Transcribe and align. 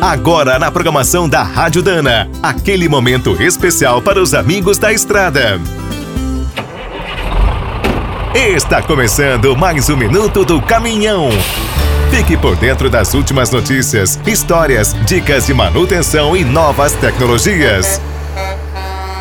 Agora 0.00 0.60
na 0.60 0.70
programação 0.70 1.28
da 1.28 1.42
Rádio 1.42 1.82
Dana, 1.82 2.30
aquele 2.40 2.88
momento 2.88 3.42
especial 3.42 4.00
para 4.00 4.22
os 4.22 4.32
amigos 4.32 4.78
da 4.78 4.92
estrada. 4.92 5.60
Está 8.32 8.80
começando 8.80 9.56
mais 9.56 9.90
um 9.90 9.96
minuto 9.96 10.44
do 10.44 10.62
caminhão. 10.62 11.30
Fique 12.12 12.36
por 12.36 12.54
dentro 12.54 12.88
das 12.88 13.12
últimas 13.12 13.50
notícias, 13.50 14.20
histórias, 14.24 14.94
dicas 15.04 15.46
de 15.46 15.52
manutenção 15.52 16.36
e 16.36 16.44
novas 16.44 16.92
tecnologias. 16.92 18.00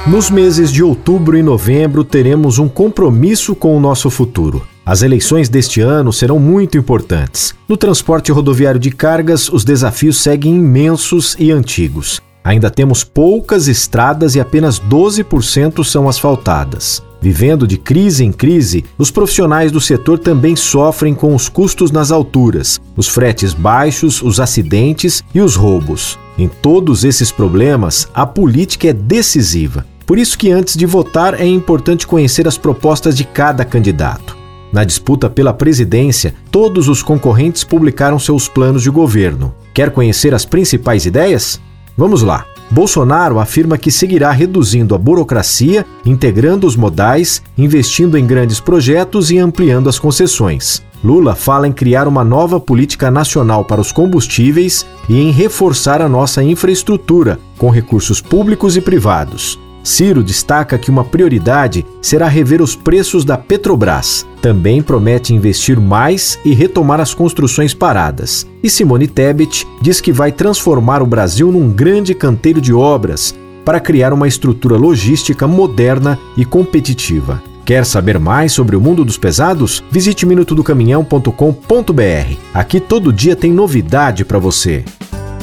Nos 0.05 0.29
meses 0.29 0.71
de 0.71 0.83
outubro 0.83 1.35
e 1.35 1.41
novembro 1.41 2.03
teremos 2.03 2.59
um 2.59 2.69
compromisso 2.69 3.55
com 3.55 3.75
o 3.75 3.79
nosso 3.79 4.11
futuro. 4.11 4.76
As 4.87 5.01
eleições 5.01 5.49
deste 5.49 5.81
ano 5.81 6.13
serão 6.13 6.39
muito 6.39 6.77
importantes. 6.77 7.53
No 7.67 7.75
transporte 7.75 8.31
rodoviário 8.31 8.79
de 8.79 8.89
cargas, 8.89 9.49
os 9.49 9.65
desafios 9.65 10.21
seguem 10.21 10.55
imensos 10.55 11.35
e 11.37 11.51
antigos. 11.51 12.21
Ainda 12.41 12.71
temos 12.71 13.03
poucas 13.03 13.67
estradas 13.67 14.33
e 14.33 14.39
apenas 14.39 14.79
12% 14.79 15.83
são 15.83 16.07
asfaltadas. 16.07 17.03
Vivendo 17.19 17.67
de 17.67 17.77
crise 17.77 18.23
em 18.23 18.31
crise, 18.31 18.85
os 18.97 19.11
profissionais 19.11 19.73
do 19.73 19.81
setor 19.81 20.19
também 20.19 20.55
sofrem 20.55 21.13
com 21.13 21.35
os 21.35 21.49
custos 21.49 21.91
nas 21.91 22.09
alturas, 22.09 22.79
os 22.95 23.09
fretes 23.09 23.53
baixos, 23.53 24.21
os 24.21 24.39
acidentes 24.39 25.21
e 25.35 25.41
os 25.41 25.57
roubos. 25.57 26.17
Em 26.37 26.47
todos 26.47 27.03
esses 27.03 27.29
problemas, 27.29 28.07
a 28.13 28.25
política 28.25 28.87
é 28.87 28.93
decisiva. 28.93 29.85
Por 30.05 30.17
isso 30.17 30.37
que 30.37 30.49
antes 30.49 30.77
de 30.77 30.85
votar 30.85 31.33
é 31.33 31.45
importante 31.45 32.07
conhecer 32.07 32.47
as 32.47 32.57
propostas 32.57 33.17
de 33.17 33.25
cada 33.25 33.65
candidato. 33.65 34.36
Na 34.77 34.83
disputa 34.83 35.27
pela 35.27 35.55
presidência, 35.55 36.35
todos 36.51 36.87
os 36.87 37.01
concorrentes 37.01 37.63
publicaram 37.63 38.19
seus 38.19 38.47
planos 38.47 38.83
de 38.83 38.91
governo. 38.91 39.51
Quer 39.73 39.89
conhecer 39.89 40.35
as 40.35 40.45
principais 40.45 41.03
ideias? 41.07 41.59
Vamos 41.97 42.21
lá! 42.21 42.45
Bolsonaro 42.69 43.39
afirma 43.39 43.75
que 43.75 43.89
seguirá 43.89 44.29
reduzindo 44.29 44.93
a 44.93 44.97
burocracia, 44.99 45.83
integrando 46.05 46.67
os 46.67 46.75
modais, 46.75 47.41
investindo 47.57 48.19
em 48.19 48.27
grandes 48.27 48.59
projetos 48.59 49.31
e 49.31 49.39
ampliando 49.39 49.89
as 49.89 49.97
concessões. 49.97 50.83
Lula 51.03 51.33
fala 51.33 51.67
em 51.67 51.73
criar 51.73 52.07
uma 52.07 52.23
nova 52.23 52.59
política 52.59 53.09
nacional 53.09 53.65
para 53.65 53.81
os 53.81 53.91
combustíveis 53.91 54.85
e 55.09 55.19
em 55.19 55.31
reforçar 55.31 56.03
a 56.03 56.07
nossa 56.07 56.43
infraestrutura, 56.43 57.39
com 57.57 57.71
recursos 57.71 58.21
públicos 58.21 58.77
e 58.77 58.81
privados. 58.81 59.57
Ciro 59.87 60.21
destaca 60.21 60.77
que 60.77 60.91
uma 60.91 61.05
prioridade 61.05 61.85
será 62.01 62.27
rever 62.27 62.61
os 62.61 62.75
preços 62.75 63.23
da 63.23 63.37
Petrobras. 63.37 64.27
Também 64.41 64.81
promete 64.81 65.33
investir 65.33 65.79
mais 65.79 66.37
e 66.43 66.53
retomar 66.53 66.99
as 66.99 67.13
construções 67.13 67.73
paradas. 67.73 68.45
E 68.61 68.69
Simone 68.69 69.07
Tebet 69.07 69.65
diz 69.81 70.01
que 70.01 70.11
vai 70.11 70.29
transformar 70.29 71.01
o 71.01 71.07
Brasil 71.07 71.53
num 71.53 71.71
grande 71.71 72.13
canteiro 72.13 72.59
de 72.59 72.73
obras 72.73 73.33
para 73.63 73.79
criar 73.79 74.11
uma 74.11 74.27
estrutura 74.27 74.75
logística 74.75 75.47
moderna 75.47 76.19
e 76.35 76.43
competitiva. 76.43 77.41
Quer 77.63 77.85
saber 77.85 78.19
mais 78.19 78.51
sobre 78.51 78.75
o 78.75 78.81
mundo 78.81 79.05
dos 79.05 79.17
pesados? 79.17 79.81
Visite 79.89 80.25
minutodocaminhão.com.br. 80.25 82.35
Aqui 82.53 82.81
todo 82.81 83.13
dia 83.13 83.37
tem 83.37 83.53
novidade 83.53 84.25
para 84.25 84.37
você. 84.37 84.83